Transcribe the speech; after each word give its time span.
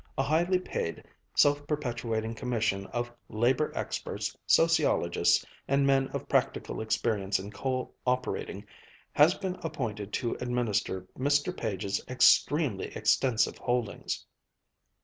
A 0.17 0.23
highly 0.23 0.57
paid, 0.57 1.03
self 1.35 1.67
perpetuating 1.67 2.33
commission 2.33 2.87
of 2.87 3.13
labor 3.29 3.71
experts, 3.75 4.35
sociologists, 4.47 5.45
and 5.67 5.85
men 5.85 6.07
of 6.07 6.27
practical 6.27 6.81
experience 6.81 7.37
in 7.37 7.51
coal 7.51 7.93
operating 8.07 8.65
has 9.11 9.35
been 9.35 9.57
appointed 9.61 10.11
to 10.13 10.37
administer 10.41 11.05
Mr. 11.19 11.55
Page's 11.55 12.01
extremely 12.09 12.87
extensive 12.97 13.59
holdings. 13.59 14.25